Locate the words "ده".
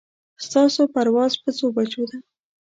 2.11-2.17